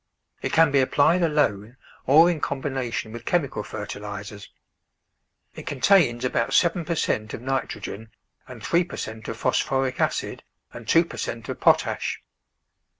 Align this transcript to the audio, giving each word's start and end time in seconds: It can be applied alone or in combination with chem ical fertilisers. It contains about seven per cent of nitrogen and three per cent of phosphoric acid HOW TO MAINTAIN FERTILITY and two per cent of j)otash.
It 0.41 0.51
can 0.51 0.71
be 0.71 0.79
applied 0.81 1.21
alone 1.21 1.77
or 2.07 2.27
in 2.27 2.41
combination 2.41 3.11
with 3.11 3.23
chem 3.23 3.47
ical 3.47 3.63
fertilisers. 3.63 4.49
It 5.53 5.67
contains 5.67 6.25
about 6.25 6.55
seven 6.55 6.85
per 6.85 6.95
cent 6.95 7.35
of 7.35 7.41
nitrogen 7.43 8.09
and 8.47 8.63
three 8.65 8.83
per 8.83 8.97
cent 8.97 9.27
of 9.27 9.37
phosphoric 9.37 10.01
acid 10.01 10.41
HOW 10.71 10.79
TO 10.79 10.79
MAINTAIN 10.79 10.79
FERTILITY 10.79 10.79
and 10.79 10.87
two 10.87 11.05
per 11.07 11.17
cent 11.17 11.49
of 11.49 11.59
j)otash. 11.59 12.17